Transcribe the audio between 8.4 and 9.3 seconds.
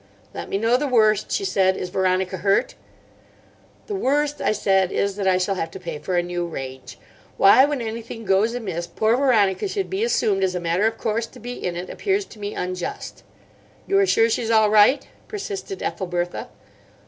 amiss, poor